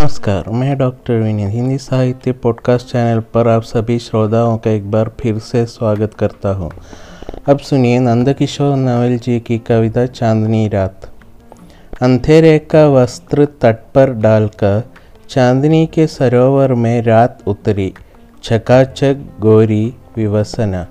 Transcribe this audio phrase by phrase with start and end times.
[0.00, 5.10] नमस्कार, मैं डॉक्टर विनीत। हिंदी साहित्य पॉडकास्ट चैनल पर आप सभी श्रोताओं का एक बार
[5.20, 6.70] फिर से स्वागत करता हूँ।
[7.48, 11.08] अब सुनिए नंदकिशोर नवल जी की कविता चांदनी रात।
[12.02, 14.82] अंधेरे का वस्त्र तट पर डालकर
[15.28, 17.92] चांदनी के सरोवर में रात उतरी,
[18.42, 19.84] छकाचक गोरी
[20.16, 20.86] विवसना।